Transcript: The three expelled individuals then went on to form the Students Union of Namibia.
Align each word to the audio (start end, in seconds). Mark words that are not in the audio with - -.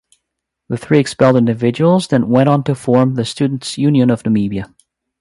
The 0.67 0.77
three 0.77 0.97
expelled 0.97 1.35
individuals 1.35 2.07
then 2.07 2.27
went 2.27 2.49
on 2.49 2.63
to 2.63 2.73
form 2.73 3.13
the 3.13 3.23
Students 3.23 3.77
Union 3.77 4.09
of 4.09 4.23
Namibia. 4.23 4.73